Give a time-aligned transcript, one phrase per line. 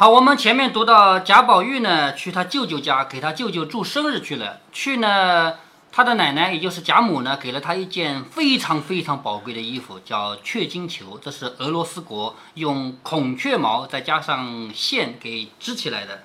[0.00, 4.60] 好，我们前面读到贾宝玉呢，去他舅舅家给他舅舅祝生日去了。
[4.72, 5.56] 去呢，
[5.92, 11.20] 他的奶奶也就是贾母呢，给了他一件非常非常宝贵的衣服，叫雀金裘。
[11.22, 16.22] 这是俄罗斯国用孔雀毛再加上线给织起来的。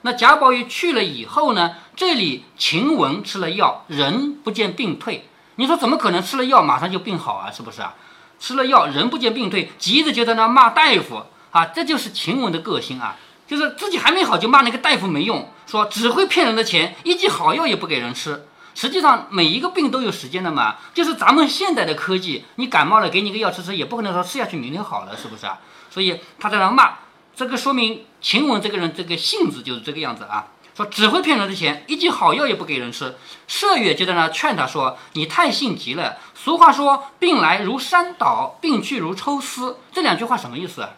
[0.00, 5.28] 那贾宝玉去了以后呢，这里晴雯吃了药，人不见病退。
[5.56, 7.50] 你说怎么可能吃了药马上就病好啊？
[7.50, 7.94] 是不是啊？
[8.40, 11.24] 吃了药人不见病退，急着就在那骂大夫。
[11.58, 18.46] 啊，这就是晴雯的个性啊，就是自己还没好就骂那个大夫没用，说只会骗人的钱，一剂好药也不给人吃。
[18.76, 25.58] 实际上每一个病都有时间的嘛，就是咱们现代的科技，你感冒了给你个药吃吃，也不可能说吃下去明天好了，是不是啊？
[25.90, 26.98] 所以他在那骂，
[27.34, 30.46] 这个说明晴雯这个人这个性子就是这个样子啊，
[30.76, 33.16] 说只会骗人的钱，一剂好药也不给人吃。
[33.48, 36.18] 麝月就在那劝他说，你太性急了。
[36.36, 40.88] 俗话说，病来如山倒，病去如抽丝，这两句话什么意思？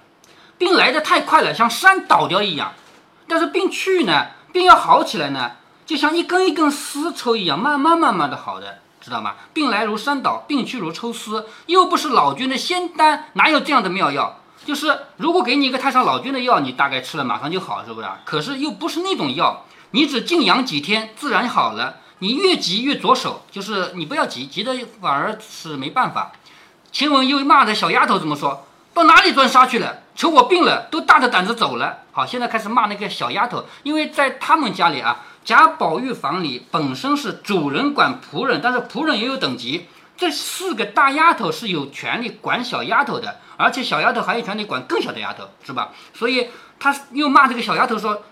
[0.61, 2.73] 病来的太快了，像山倒掉一样；
[3.27, 5.53] 但是病去呢，病要好起来呢，
[5.87, 9.37] 就像一根一根丝抽一样，慢慢慢慢的好的，知道吗？
[9.55, 14.37] 病来如山倒，病去如抽丝，又不是老君的仙丹，哪有这样的妙药？
[14.67, 18.09] 就是如果给你一个太上老君的药，你大概吃了马上就好，是不是？
[18.27, 21.97] 可是又不是那种药，你只静养几天，自然好了。
[22.19, 26.33] 你越急越着手，就是你不要急，急的反而是没办法。
[26.93, 28.67] 晴雯又骂着小丫头怎么说？
[29.01, 30.01] 到哪里钻沙去了？
[30.15, 32.01] 求我病了，都大着胆子走了。
[32.13, 39.87] 好，现在开始骂那个小丫头，因为在他们家里啊，贾宝玉房里本身是主人管仆人，但是仆人也有等级。
[40.19, 45.93] 这四个大丫头是有权利管小丫头的，而且小丫头还有权利管更小的丫头，是吧？
[46.13, 48.23] 所以他又骂这个小丫头说：“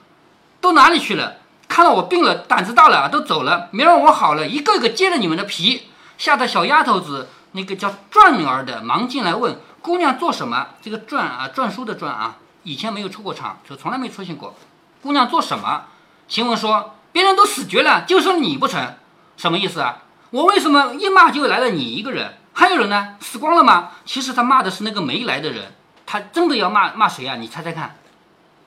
[0.60, 1.36] 都哪里去了？
[1.66, 3.68] 看到我病了，胆子大了，都走了。
[3.70, 5.84] 明儿我好了，一个个揭了你们的皮。”
[6.18, 9.58] 吓得小丫头子那个叫转儿的忙进来问。
[9.80, 10.68] 姑娘做什么？
[10.82, 14.54] 这个篆啊，篆书的篆啊，以前没有出过场，就从来没出现过。
[15.02, 15.84] 姑娘做什么？
[16.26, 18.94] 晴雯说：“别人都死绝了，就剩你不成？
[19.36, 20.02] 什么意思啊？
[20.30, 22.34] 我为什么一骂就来了你一个人？
[22.52, 23.16] 还有人呢？
[23.20, 23.92] 死光了吗？
[24.04, 25.72] 其实他骂的是那个没来的人。
[26.04, 27.36] 他真的要骂骂谁啊？
[27.36, 27.96] 你猜猜看。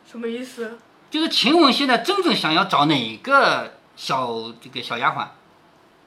[0.09, 0.79] 什么意思？
[1.09, 5.27] 就是晴雯现在真正想要找哪个小这个小丫鬟？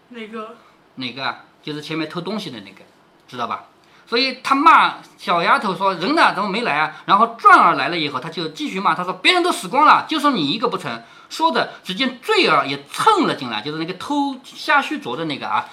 [0.09, 0.57] 哪个？
[0.97, 1.45] 哪个啊？
[1.63, 2.83] 就是前面偷东西的那个，
[3.29, 3.67] 知道吧？
[4.07, 6.35] 所以他骂小丫头说：“人呢？
[6.35, 15.67] 怎么没来啊？”然后转儿来了以后，他就继续骂他说：“别人都死光了，就剩你一个不成。”说着，只见坠儿也蹭了进来，就是那个偷虾须镯的那个啊，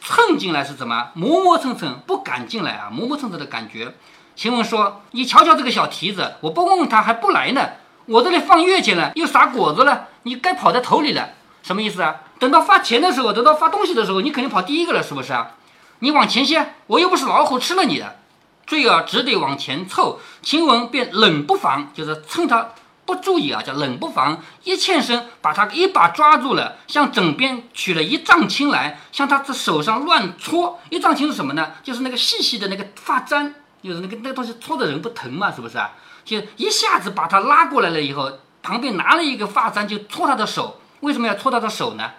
[0.00, 3.94] 蹭进来是怎么磨磨蹭蹭，不敢进来啊，磨磨蹭蹭的感觉。
[4.34, 7.66] 晴雯说：“你瞧瞧这个小蹄子，我不问问他还不来呢。
[8.06, 11.30] 我这里放月钱了，又撒果子了，你该跑在头里了，
[11.62, 12.16] 什么意思啊？
[12.38, 15.52] 等到发钱的时候，等到发东西的时候，你肯定跑第一个了，是不是啊？”
[16.00, 18.18] 你往前些，我又不是老虎吃了你的，
[18.66, 22.70] 坠儿只得往前凑，晴雯便冷不防，就是趁他
[23.04, 30.80] 不注意啊，叫冷不防，一欠身把他一把抓住了，向枕边取了一丈青来，向他这手上乱搓。
[30.90, 31.72] 一丈青是什么呢？
[31.82, 35.92] 就是那个细细的那个发簪，就是那个那个东西搓的人不疼嘛，是不是啊？
[36.24, 38.32] 就一下子把他拉过来了以后，
[38.62, 42.10] 旁边拿了一个发簪就搓他的手，为什么要搓他的手呢？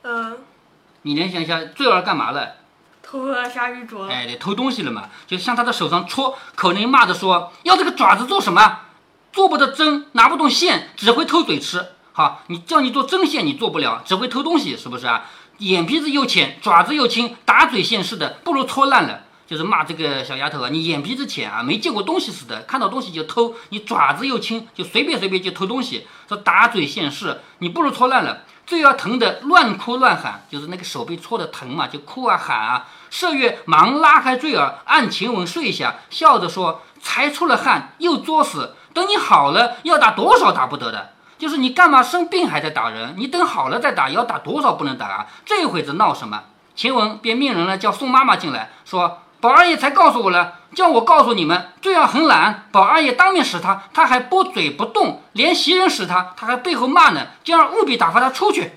[0.00, 0.38] 嗯，
[1.02, 2.54] 你联想一下，坠儿干嘛了？
[3.12, 8.78] 偷了虾鱼镯，哎，得偷东西了嘛，就向他的手上戳，口内骂着说：“要这个爪子做什么？
[9.34, 11.88] 做不得针，拿不动线，只会偷嘴吃。
[12.12, 15.26] 好，你叫你做针线，你做不了，只会偷东西，是不是啊？
[15.58, 19.24] 眼皮子又浅，爪子又轻，打嘴线似的，不如戳烂了。
[19.46, 26.06] 就是骂这个小丫头啊，你眼皮子浅啊，没见过东西似的，看到东西就偷，你爪子又轻，就随便随便就偷东西。
[26.26, 28.44] 说打嘴现世，你不如戳烂了。
[28.64, 38.74] 最要疼的乱哭乱喊，就是那个手被戳的疼嘛，就哭啊喊啊。”麝月忙拉开坠儿，按晴雯睡下，笑着说：“才出了汗，又作死。
[38.94, 41.10] 等你好了，要打多少打不得的？
[41.36, 43.14] 就是你干嘛生病还在打人？
[43.18, 45.26] 你等好了再打，要打多少不能打啊？
[45.44, 52.66] 这会子闹什么？”晴雯便命人了，叫宋妈妈进来，说：“宝二爷才告诉我了，叫我告诉你们，坠儿很懒。
[52.72, 58.72] 宝二爷当面使他，他还拨嘴不动；连袭人使他，他还背后骂呢，今儿务必打发他出去。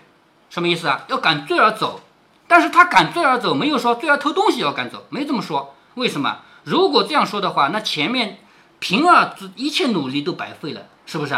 [0.50, 1.04] 什么意思啊？
[1.08, 2.02] 要赶坠儿走。”
[2.48, 5.76] 但是他赶罪儿走，没有说罪儿偷东西要赶走，没这么说。
[5.96, 6.40] 为什么？
[6.64, 8.40] 如果这样说的话，那前面
[8.80, 11.36] 平儿这一切努力都白费了，是不是？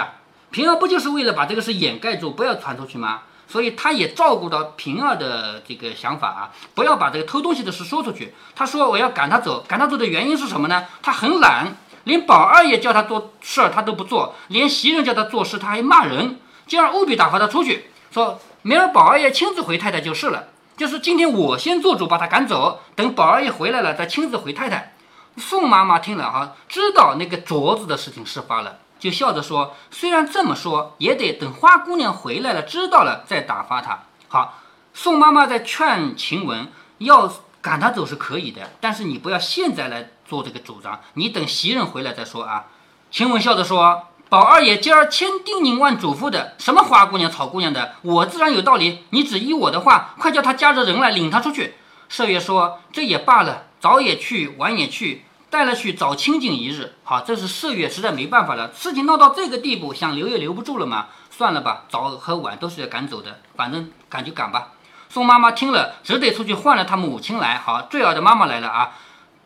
[0.50, 3.21] 平儿不就是为了把这个事掩盖住，不要传出去吗？
[3.50, 8.33] 所以他也照顾到平儿的这个想法啊，不要把这个偷东西的事说出去。
[8.56, 10.86] 他说我要赶他走，赶他走的原因是什么呢？
[11.01, 20.48] 他很懒，连宝二爷叫他做事儿他都不做，连袭人叫他做事他还骂人，今儿务必打发他出去，说明儿宝二爷亲自回太太就是了。
[20.77, 24.94] 就是今天我先做主把他赶走，等宝二爷回来了再亲自回太太。
[25.35, 34.53] 宋妈妈听了哈，知道那个镯子的事情事发了，就笑着说：“虽然这么说，也得等花姑娘回来了，知道了再打发她。”好，
[34.94, 36.68] 宋妈妈在劝晴雯
[37.00, 37.31] 要
[37.62, 42.65] 赶她走是可以的，但是你不要现在来做这个主张，你等袭人回来再说啊。
[43.09, 49.06] 晴雯笑着说：“宝二爷今儿千叮咛万嘱咐的，什么花姑娘、草姑娘的，我自然有道理。
[49.12, 51.75] 你只依我的话，快叫他家着人来领她出去。”
[52.12, 64.74] 麝月说：“这也罢了，早也去，晚也去。”带了去早清静一日，好，这是麝月实在没办法了，事情闹到这个地步，想留也留不住了嘛，算了吧，早和晚都是要赶走的，反正赶就赶吧。
[65.07, 67.57] 宋妈妈听了，只得出去唤了她母亲来。
[67.57, 68.91] 好，坠儿的妈妈来了啊，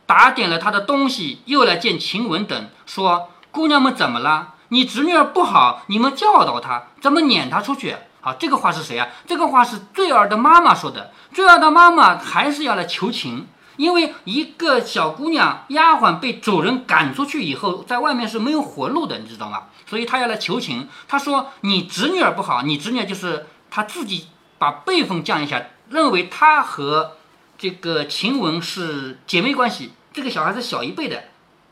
[0.07, 4.55] 打点了她的东西，又来见晴雯等，说姑娘们怎么了？
[4.73, 7.93] 你侄女儿不好，你们教导她，怎么撵她出去？
[8.21, 9.09] 好，这个话是谁啊？
[9.27, 11.11] 这个话是坠儿的妈妈说的。
[11.33, 13.47] 坠儿的妈妈还是要来求情。
[13.75, 19.63] 因为一个小姑娘丫鬟被主人赶出去以后，在外面是没有活路的，你知道吗？
[19.87, 20.87] 所以她要来求情。
[21.05, 24.27] 她说：“你侄女儿不好，你侄女儿就是她自己
[24.57, 27.17] 把辈分降一下，认为她和
[27.57, 29.91] 这个晴雯是姐妹关系。
[30.13, 31.23] 这个小孩子小一辈的，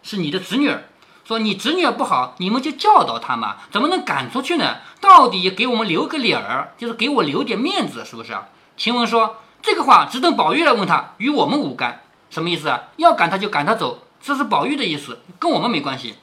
[0.04, 0.84] 是你的侄女儿。
[1.30, 4.78] 说你侄女不好，你们就教导她嘛，怎么能赶出去呢？
[5.00, 9.38] 到底给我们留个脸儿，就是给我留点面子，是不是啊？”晴雯说。
[9.62, 12.84] 这个话只等宝玉来问他，与我们无干，什么意思啊？
[12.96, 16.16] 要赶他就赶他走，这是宝玉的意思，跟我们没关系。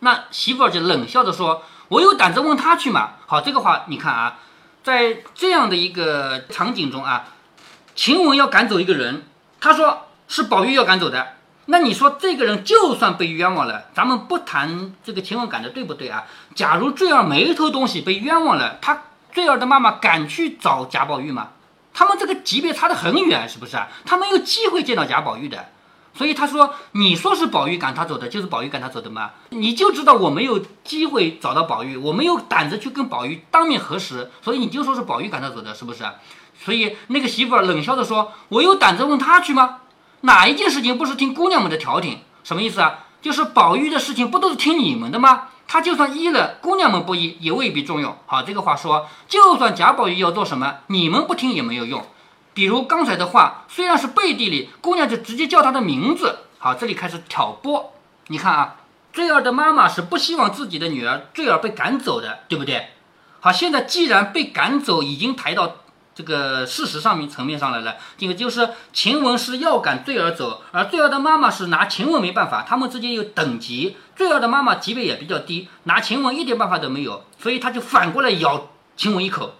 [0.00, 4.40] 那媳妇儿就冷笑着说：“我有胆子问他去嘛。”好，这个话你看啊，
[4.82, 7.28] 在这样的一个场景中啊，
[7.94, 9.22] 晴雯要赶走一个人，
[9.60, 11.37] 他说是宝玉要赶走的。
[11.70, 16.24] 那你说这个人就算被冤枉了，咱们不谈这个晴雯赶的对不对啊？
[16.54, 21.48] 假如坠儿没偷东西被冤枉了，他坠儿的妈妈敢去找贾宝玉吗？
[21.92, 23.88] 他们这个级别差得很远，是不是啊？
[24.06, 25.66] 他没有机会见到贾宝玉的，
[26.14, 29.32] 所以他说：“你说是宝玉赶他走的，就是宝玉赶他走的吗？
[29.50, 36.02] 你就知道我没有机会找到宝玉，我没有胆子去跟宝玉当面核实，所以你就说是宝玉赶他走的，是不是？
[36.64, 39.80] 所以那个媳妇儿冷笑着说：‘我有胆子问他去吗？
[40.22, 42.20] 哪一件事情不是听姑娘们的调停？
[42.42, 43.06] 什么意思啊？
[43.20, 48.16] 就是宝玉的事情不都是听你们的吗？’”他就算依了，姑娘们不依也未必重用。
[48.24, 52.06] 好，这个话说，就算贾宝玉要做什么，你们不听也没有用。
[52.54, 56.38] 比如刚才的话，虽然是背地里，姑娘就直接叫他的名字。
[56.58, 57.92] 好，这里开始挑拨。
[58.28, 58.76] 你看啊，
[59.12, 62.88] 坠儿的妈妈是不希望自己的女儿坠儿被赶走的，对不对？
[63.40, 65.76] 好，现在既然被赶走，已经抬到。
[66.18, 78.66] 这个事实上面层面上来了，这个就是晴雯是要赶坠儿走，而坠儿的妈妈是拿晴雯没办法，他们之间有等级，坠儿的妈妈级别也比较低，拿晴雯一点办法都没有，所以他就反过来咬
[78.96, 79.54] 晴雯一口，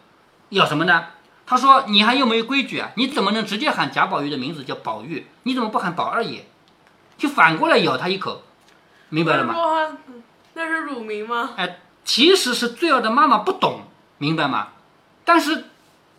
[0.48, 1.04] 咬什么呢？
[1.46, 2.90] 他说你还有没有规矩啊？
[2.96, 5.28] 你怎么能直接喊贾宝玉的名字叫宝玉？
[5.44, 6.44] 你怎么不喊宝二爷？
[7.16, 8.42] 就反过来咬他一口，
[9.10, 9.54] 明白了吗？
[10.54, 11.50] 那是乳名吗？
[11.54, 13.82] 哎，其实是坠儿的妈妈不懂，
[14.18, 14.70] 明白吗？
[15.24, 15.66] 但是。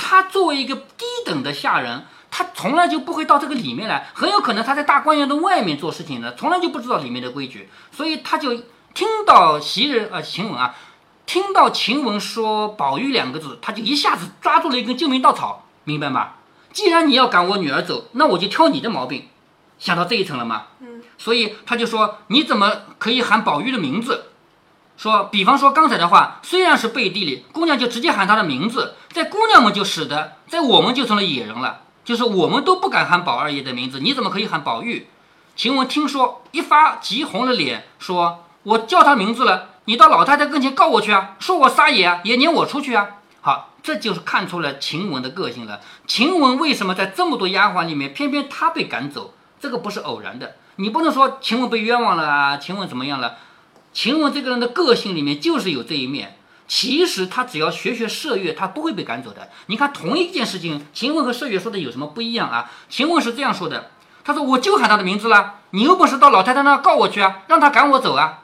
[0.09, 8.55] 他作为一个低等的下人，他从来就不会到这个里面来，很有可能他在大观园的外面做事情呢，从来就不知道里面的规矩，所以他就
[8.95, 10.73] 听到袭人呃晴雯啊，
[11.27, 16.31] 听到晴雯说宝玉两个字，他就一下子抓住了一根救命稻草，明白吗？
[16.73, 19.27] 既然你要赶我女儿走，那我就挑你的毛病，
[19.77, 20.63] 想到这一层了吗？
[20.79, 24.28] 嗯，所以他就说你怎么可以喊宝玉的名字？
[24.99, 35.07] 说，比方说刚才的话，虽然是背地里，姑娘就直接喊他的名字，在姑娘们就使得，在我们就成了野人了，就是我们都不敢喊宝二爷的名字，你怎么可以喊宝玉？
[35.55, 43.07] 晴雯听说一发急红了脸，说：“我叫他名字了，你到老太太跟前告我去啊，说我撒野啊，也撵我出去啊。”
[43.39, 45.79] 好，这就是看出了晴雯的个性了。
[46.07, 49.33] 晴雯为什么在这么多丫鬟里面，偏偏她被赶走？
[49.61, 53.37] 这个不是偶然的，你不能说晴雯被冤枉了啊，晴雯怎么样了？
[53.93, 56.35] 晴雯这个人的个性里面就是有这一面。
[56.67, 59.49] 其实他只要学学麝月，他不会被赶走的。
[59.65, 62.69] 你看同一件事情，晴雯和麝月说的有什么不一样啊？
[62.87, 63.89] 晴雯是这样说的
[64.23, 68.43] ：“他说我就喊他的名字了，你有本事到老太太那告我去啊，让他赶我走啊。”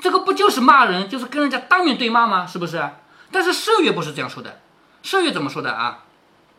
[0.00, 2.46] 这个不就是骂人，就是跟人家当面对骂吗？
[2.46, 2.88] 是不是？
[3.30, 4.60] 但是麝月不是这样说的。
[5.04, 6.04] 麝月怎么说的啊？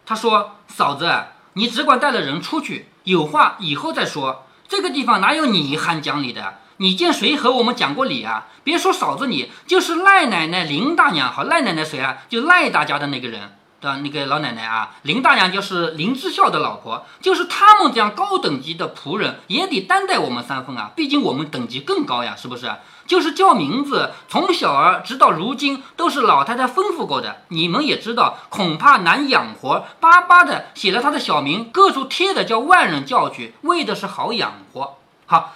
[0.05, 1.11] 他说：“嫂子，
[1.53, 4.45] 你只管带了人出去，有话以后再说。
[4.67, 8.47] 这个地方哪有你喊讲理的？”你见谁和我们讲过理啊？
[8.63, 12.17] 别说嫂子你，就是赖奶奶、林大娘，好，赖奶奶谁啊？
[12.29, 14.95] 就赖大家的那个人的那个老奶奶啊。
[15.03, 20.91] 林大娘就是林之孝的老婆，就是他们这样高等级的仆人也得担待我们三分啊。
[20.95, 22.71] 毕竟我们等级更高呀，是不是？
[23.05, 27.41] 就是叫名字，从小儿直到如今都是老太太吩咐过的。
[27.49, 34.97] 你们也知道，恐怕难养活，巴巴的写了他的小名，各处贴的叫万人叫去，为的是好养活。
[35.25, 35.53] 好。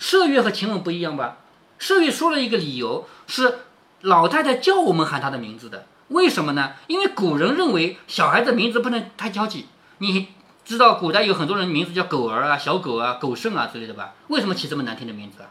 [0.00, 1.36] 麝月和晴雯不一样吧？
[1.80, 3.60] 麝月说了一个理由是
[4.02, 6.72] 老太太叫我们喊她的名字的，为什么呢？
[6.86, 9.66] 因为古人认为小孩子名字不能太娇气。
[9.98, 10.28] 你
[10.64, 14.12] 知道古代有很多人名字叫狗儿啊、小狗啊、狗剩啊之类的吧？
[14.28, 15.48] 为什么起这么难听的名字啊？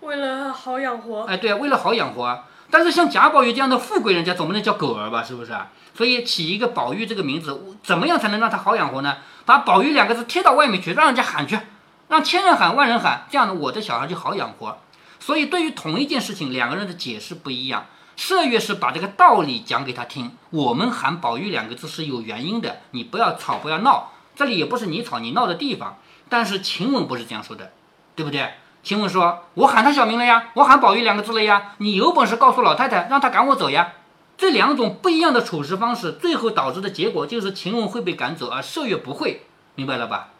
[0.00, 1.22] 为了好养活。
[1.22, 2.44] 哎，对啊，为了好养活啊。
[2.70, 5.22] 但是像贾宝玉这样的富贵人家，总不能叫狗儿吧？
[5.22, 5.70] 是不是啊？
[5.94, 9.16] 所以起一个宝玉这个名字，怎么样才能让他好养活呢？
[9.44, 11.58] 把宝玉两个字贴到外面去，让人家喊去，
[12.10, 14.78] 让千人喊万人喊，这样呢，我的小孩就好养活。
[15.20, 17.86] 所以对于同一件事情，两个人的解释不一样。
[18.16, 25.98] 麝月是把这个道理讲给他听，我们喊宝玉两个字是有原因的，你不要吵，不要闹，这里也不是你吵你闹的地方。
[26.28, 27.70] 但是晴雯不是这样说的，
[28.16, 28.54] 对不对？
[28.82, 33.92] 晴雯说：“我喊他小名了呀，我喊宝玉两个字了呀，你有本事告诉老太太，让他赶我走呀。”
[34.36, 39.42] 这两种不一样的处事方式，最后导致的结果就是晴雯会被赶走，而麝月不会，
[39.76, 40.30] 明白了吧？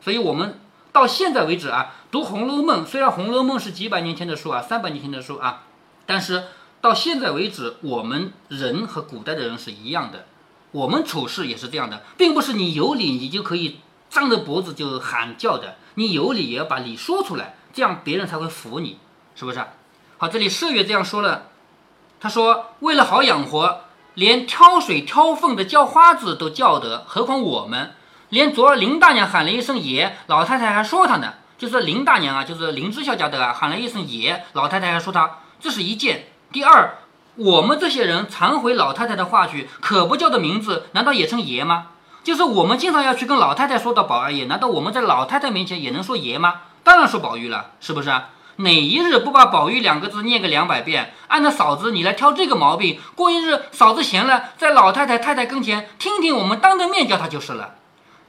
[0.00, 0.60] 所以我们
[0.96, 5.64] 到现在为止啊，读《红楼梦》，虽然《红楼梦》是几百年前的书啊，三百年前的书啊，
[6.06, 6.44] 但是
[6.80, 10.24] 到现在为止，我们人和古代的人是一样的，
[10.72, 18.98] 我们处事也是这样的，并不是你有理你就可以张着脖子就喊叫的，你有理也要把理说出来，这样别人才会服你，
[19.34, 19.62] 是不是？
[20.16, 21.48] 好，这里麝月这样说了。
[22.18, 23.82] 他说：“为了好养活，
[24.14, 27.92] 连挑水挑粪的叫花子都叫得，何况我们？
[28.30, 31.34] 连昨儿林大娘喊了一声爷，老太太还说他呢。
[31.58, 35.38] 就是林大娘啊，就是林之孝家的啊，喊了一声爷，老太太还说他。
[35.58, 36.26] 这是一件。
[36.52, 36.98] 第二，
[37.36, 41.86] 我们这些人常回老太太的话去，可不叫的名字，难道也称爷吗？
[42.22, 46.62] 就是我们经常要去跟老太太说到宝二爷，难道我们在老太太面前也能说爷吗？
[46.82, 51.12] 当然说宝玉了，是不是啊？”哪一日不把宝玉两个字念个两百遍？
[51.28, 57.74] 按照嫂子你来挑这个毛病，过一日嫂子闲了，在老太太太太跟前听听我们当着面叫她就是了。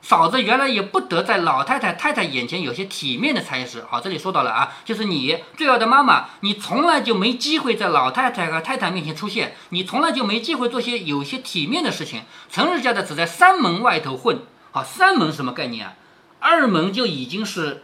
[0.01, 3.83] 嫂子原来也不得在老太太太太眼前有些体面的差事。
[3.89, 12.23] 好，这里说到了啊，就是你最儿的妈妈，你从来就没机会在老太太和太太面前出现，你从来就没机会做些有些体面的事情。
[12.49, 14.39] 成日家的只在三门外头混。
[14.71, 15.93] 好，三门什么概念啊？
[16.39, 17.83] 二门就已经是。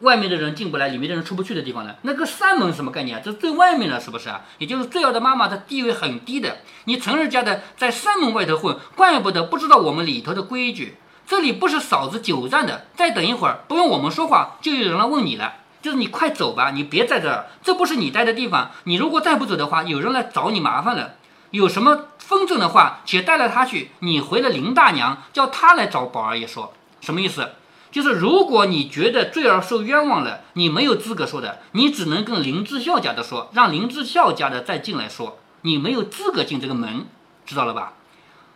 [0.00, 1.94] 外面的人进不来，里面的人出不去的地方了？
[2.00, 3.22] 那个三门什么概念啊？
[3.22, 4.40] 这是最外面了，是不是啊？
[4.56, 6.60] 也就是最儿的妈妈，她地位很低的。
[6.84, 10.96] 你成人家的在三门外头混，怪不得不知道我们里头的规矩。
[11.30, 15.58] 这里不是嫂子久站的，再等一会儿，不用我们说话，就有人来问你了。
[15.80, 18.72] 就是你快走吧，你别在这儿，这不是你待的地方。
[18.82, 21.14] 你如果再不走的话，有人来找你麻烦了。
[21.52, 23.92] 有什么风筝的话，且带了他去。
[24.00, 27.50] 你回了林大娘，叫他来找宝二爷说，什么意思？
[27.92, 37.06] 就是如果你觉得坠儿受冤枉了，你没有资格说的，你只能跟林之孝家的说，让林之孝家的再进来说，你没有资格进这个门，
[37.46, 37.92] 知道了吧？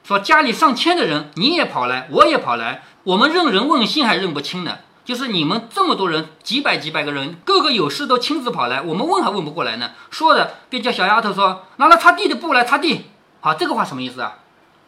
[0.05, 4.79] 说家里上千的人，你也跑来，我也跑来，我们认人问姓还认不清呢。
[5.03, 9.93] 就是你们这么多人，几百几百个人，个个有事都亲自跑来，我们问还问不过来呢。
[10.11, 13.07] 说的便叫小丫头说，拿了擦地的布来擦地。
[13.41, 14.39] 好，这个话什么意思啊？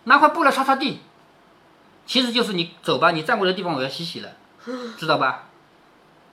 [0.04, 1.00] 拿块布来擦擦地。
[2.06, 4.30] 其实就是你走吧，你站过的地方我要洗洗了，
[4.98, 5.44] 知道吧？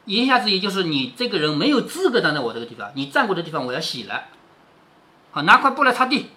[0.05, 4.23] 言下之意就是你这个人没有资格站在我这个地方，你站过的地方我要洗了。
[5.31, 6.29] 好，拿块布来擦地。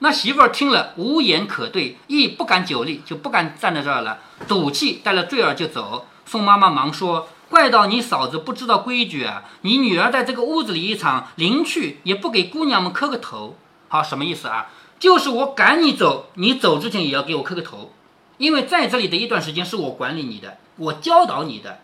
[0.00, 6.06] 那媳妇儿听了无言可对，亦不敢久立，就不敢站在这儿了，赌气带了坠儿就走。
[6.26, 9.44] 宋妈妈忙说：“怪到你嫂子不知道规矩啊！
[9.62, 13.56] 你女儿在这个屋子里一场，临去也不给姑娘们磕个头。
[13.88, 14.66] 好，什么意思啊？
[14.98, 17.92] 就是我赶你走，你走之前也要给我磕个头。”
[18.38, 21.78] 因为在这里的一段时间是我管理你的，我教导你的，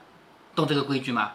[0.54, 1.32] 懂这个规矩吗？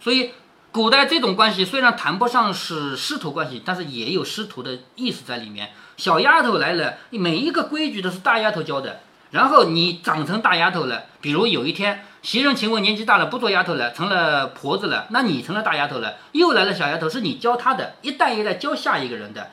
[0.00, 0.30] 所以
[0.72, 5.72] 古代这种关系虽然谈不上是师徒关系，但是也有师徒的意思在里面。
[5.96, 9.00] 小丫头来了，每一个规矩都是大丫头教的。
[9.30, 19.50] 然后你长成大丫头了，比如有一天袭人、晴雯年纪大了，不做丫头了，成了婆子了，那你成了大丫头了，又来了小丫头，是你教她的，一代一代教下一个人的。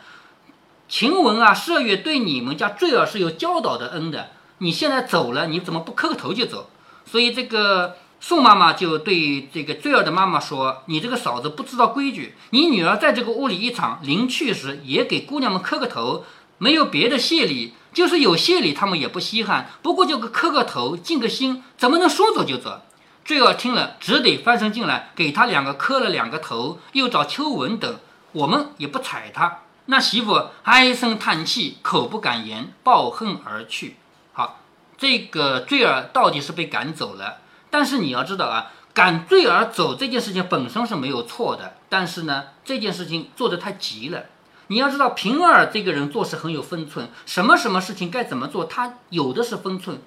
[0.87, 4.29] 晴雯啊，麝月对你们家坠儿是有教导的恩的。
[4.59, 6.69] 你现在走了，你怎么不磕个头就走？
[7.05, 16.25] 所以这个宋妈妈就对这个坠儿的妈妈说：“你这个嫂子不知道规矩，你女儿在这个屋里一场，临去时也给姑娘们磕个头，
[16.57, 22.81] 没有别的谢礼，就是有谢礼他们也不稀罕，不过就磕个头，尽个心，怎么能说走就走？”
[23.23, 27.99] 坠儿听了，只得翻身进来，给他两个磕了两个头，又找秋文等，
[28.31, 29.59] 我们也不睬他。
[29.87, 33.97] 那媳妇唉声叹气，口不敢言，抱恨而去。
[34.31, 34.61] 好
[34.97, 44.25] 这个坠儿到底是被赶走了，但是你要知道啊，赶坠儿走这件事情本身是没有错的，但是呢，这件事情做得太急了。
[44.67, 50.01] 你要知道，平儿这个人做事很有分寸，什么什么事情该怎么做，他有的是分寸。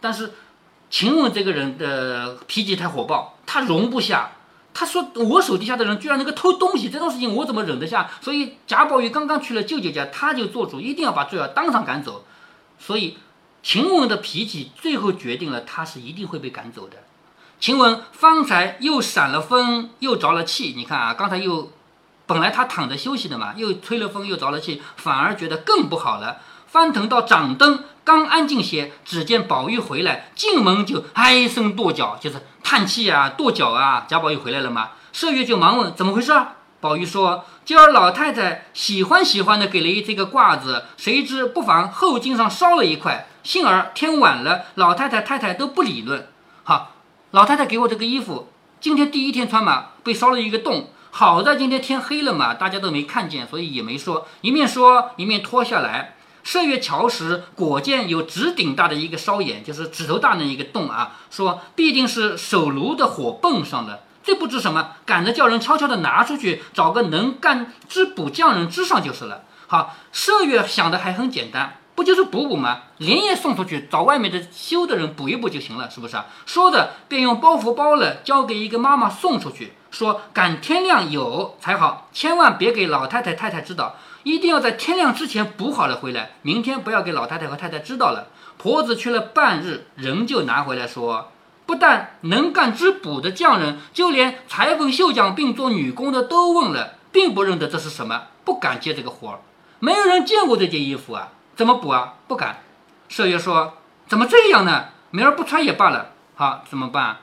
[0.00, 0.32] 但是
[0.90, 4.32] 晴雯这个人的脾气太火爆，他容不下，
[4.74, 8.10] 他说我手底下的人居然能够偷东西，这种事情我怎么忍得下？
[8.20, 12.24] 所以贾宝玉刚刚去了舅舅家，他就做主一定要把坠儿当场赶走。
[12.80, 13.16] 所以
[13.62, 16.98] 晴雯的脾气最后决定了他是一定会被赶走的。
[17.60, 20.74] 晴雯方才又闪了风，又着了气。
[20.76, 21.70] 你看啊，刚才又
[22.26, 26.38] 本来他躺着休息的嘛，又吹了风，又着了气，反而觉得更不好了。
[26.66, 34.06] 翻腾到掌灯，刚安静些，只见宝玉回来，进门就唉声跺脚，就是叹气啊，跺脚啊。
[34.08, 34.90] 贾宝玉回来了吗？
[35.12, 36.32] 麝月就忙问怎么回事。
[36.82, 46.26] 宝玉说：“今儿老太太喜欢喜欢的给了一这个褂子，谁知不妨后襟上烧了一块，幸而天晚了，老太太太太都不理论。
[46.64, 46.96] 好，
[47.30, 48.48] 老太太给我这个衣服，
[48.80, 50.88] 今天第一天穿嘛，被烧了一个洞。
[51.12, 54.26] 好在今天天黑了嘛，大家都没看见，所以也没说。
[54.40, 56.16] 一面说一面脱下来。
[56.42, 61.12] 射月桥时，果见有指顶大的一个烧眼，就是指头大的一个洞啊。
[61.30, 69.42] 说必定是手炉的火蹦上了。”这不知什么，赶着叫人悄悄的拿出去，找个能干织补匠人织上就是了。
[69.66, 72.82] 好，麝月想的还很简单，不就是补补吗？
[72.98, 76.26] 连夜送出去，找外面的修的人补一补就行了，是不是啊？
[76.46, 88.28] 说着便用包袱包了，交给一个妈妈送出去，说赶天亮有才好，千万别给老太太太太知道，一定要在天亮之前补好了回来，明天不要给老太太和太太知道了。
[88.58, 91.32] 婆子去了半日，仍旧拿回来说。
[91.72, 99.38] 不但能干织补的匠人，就连裁缝、绣匠并做女工的都问了，并不认得这是什么，不敢接这个活儿。
[99.78, 102.16] 没有人见过这件衣服啊，怎么补啊？
[102.28, 102.58] 不敢。
[103.08, 104.88] 社员说：“怎么这样呢？
[105.12, 106.10] 明儿不穿也罢了。
[106.34, 107.16] 好，怎么办？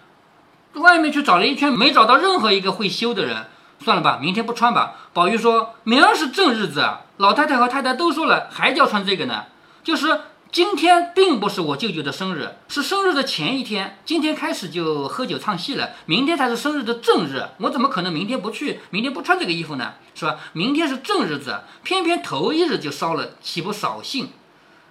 [0.73, 3.45] 外面去找了一圈，没找到任何一个会修的人。
[3.79, 9.43] 算了吧，明天不穿吧。”宝玉说：“明儿是正日子啊，老太太和太太都说了，还叫穿这个呢。
[9.83, 13.99] 就是。”今天并不是我舅舅的生日，是生日的前一天。
[14.03, 17.43] 今天开始就喝酒唱戏了，明天才是生日的正日。
[17.59, 19.93] 我怎么可能明天不去，明天不穿这个衣服呢？
[20.15, 20.37] 是吧？
[20.53, 24.29] 明天是正日子，偏偏头一日就烧了，岂不扫兴？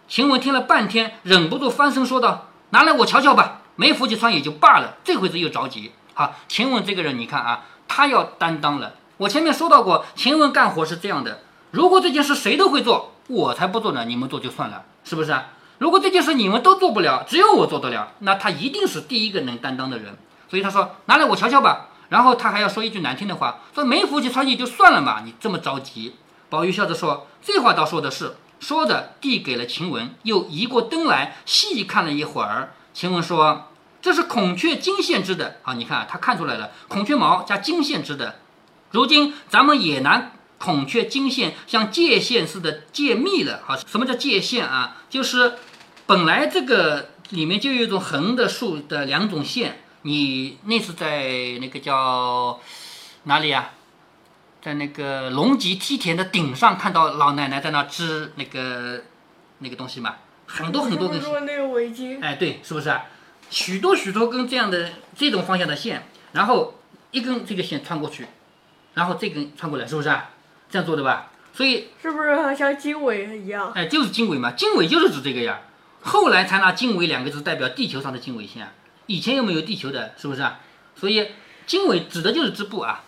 [0.06, 5.90] 晴雯听了半天，忍不住翻身说道：“拿来我瞧瞧吧，没福气穿也就罢了，这回子又着急。
[6.14, 8.94] 好，晴雯这个人，你看啊，她要担当了。
[9.16, 11.40] 我前面说到过，晴雯干活是这样的：
[11.72, 15.50] 如果这件事谁都会做。”我才不做呢，你们做就算了，是不是啊？
[15.78, 20.16] 如果这件事你们都做不了，只有我做得了，那他一定是第一个能担当的人。
[20.50, 21.90] 所以他说拿来我瞧瞧吧。
[22.08, 26.14] 然后他还要说一句难听的话，说没福气穿也就算了嘛，你这么着急。
[26.48, 28.36] 宝玉笑着说，这话倒说的是。
[28.58, 32.72] 说着递给了晴雯，又移过灯来细看了一会儿。
[32.92, 33.68] 晴雯说
[34.02, 35.58] 这是孔雀金线织的。
[35.62, 38.36] 好，你看他看出来了，孔雀毛加金线织的。
[38.90, 40.32] 如今咱们也拿。
[40.58, 44.98] 孔雀金线像界线似的界密了，好，什么叫界线啊？
[45.08, 45.54] 就是
[46.06, 49.80] 本来这个里面就有一种横的竖的两种线。
[50.02, 52.60] 你那次在那个叫
[53.24, 53.72] 哪里啊？
[54.62, 59.02] 在那个龙脊梯田的顶上看到老奶奶在那织那个
[59.58, 60.16] 那个东西嘛？
[60.46, 61.20] 很多很多根。
[61.44, 62.22] 那个围巾。
[62.22, 63.04] 哎，对，是不是啊？
[63.50, 66.74] 许多许多根这样的这种方向的线，然后
[67.10, 68.26] 一根这个线穿过去，
[68.94, 70.30] 然后这根穿过来，是不是啊？
[70.70, 73.72] 这样做的吧，所以是不是像经纬一样？
[73.74, 75.60] 哎，就是经纬嘛，经纬就是指这个呀。
[76.00, 78.72] 后来才拿经纬两个字代表地球上的经纬线，
[79.06, 80.60] 以前又没有地球的，是不是啊？
[80.94, 81.28] 所以
[81.66, 83.02] 经纬指的就是织布啊。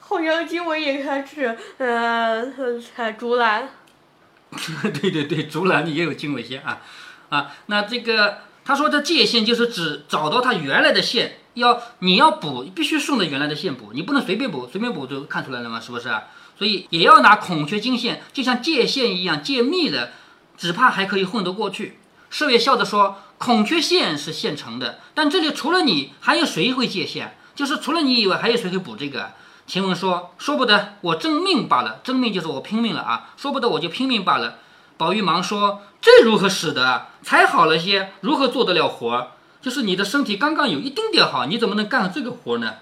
[0.00, 2.44] 好像经纬也开始，呃，
[2.80, 3.68] 采竹篮。
[5.00, 6.80] 对对对，竹篮里也有经纬线啊
[7.28, 7.52] 啊。
[7.66, 16.24] 那这个他说的界线就是指找到它原来的线，要你要补，必须顺着原来的线补，你不能随便补，随便补就看出来了嘛，是不是啊？
[16.58, 20.10] 所以也要拿孔雀金线，就像界线一样界密了，
[20.56, 22.00] 只怕还可以混得过去。
[22.32, 27.38] 麝月笑着说：“孔雀线是现成的，但这里除了你，还有谁会界线？
[27.54, 29.30] 就是除了你以外，还有谁会补这个？”
[29.68, 32.00] 晴雯说：“说不得，我争命罢了。
[32.02, 33.30] 争命就是我拼命了啊！
[33.36, 34.58] 说不得我就拼命罢了。”
[34.98, 37.06] 宝玉忙说：“这如何使得？
[37.22, 39.28] 才好了些，如何做得了活？
[39.62, 42.74] 就是你的身体刚刚有一丁点好，你怎么能干这个活呢？”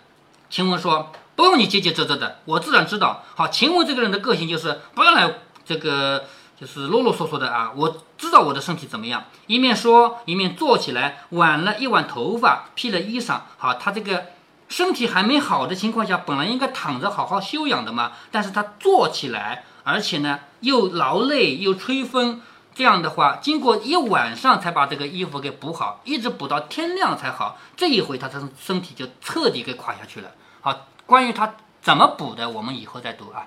[0.49, 1.13] 晴雯说。
[1.37, 3.23] 不用你结结折折的，我自然知道。
[3.35, 5.35] 好，秦雯这个人的个性就是不要来
[5.67, 6.25] 这个，
[6.59, 7.73] 就是啰啰嗦嗦的啊。
[7.77, 13.41] 我知道我的身体怎么样，一面说一面坐起来，挽了一挽头发，披了衣裳。
[13.59, 14.29] 好，他这个
[14.71, 18.13] 身体还没好的情况下，本来应该躺着好好休养的嘛。
[18.31, 22.41] 但是他坐起来，而且呢又劳累又吹风，
[22.75, 27.59] 这样的话，经过一晚上才把这个衣服给补好，一直补到天亮才好。
[27.77, 30.31] 这一回他的身体就彻底给垮下去了。
[30.63, 30.87] 好。
[31.07, 33.47] 关于他怎么补的，我们以后再读啊。